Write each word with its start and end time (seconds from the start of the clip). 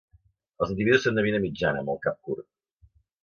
Els 0.65 0.71
individus 0.75 1.03
són 1.07 1.19
de 1.19 1.25
mida 1.27 1.41
mitjana, 1.45 1.83
amb 1.85 1.93
el 1.95 2.01
cap 2.07 2.17
curt. 2.29 2.47